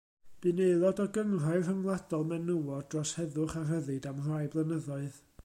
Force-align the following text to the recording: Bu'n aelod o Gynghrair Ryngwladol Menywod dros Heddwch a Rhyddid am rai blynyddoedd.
Bu'n 0.43 0.61
aelod 0.67 1.01
o 1.03 1.03
Gynghrair 1.17 1.61
Ryngwladol 1.67 2.25
Menywod 2.31 2.89
dros 2.95 3.13
Heddwch 3.21 3.57
a 3.61 3.63
Rhyddid 3.69 4.11
am 4.15 4.27
rai 4.31 4.43
blynyddoedd. 4.57 5.25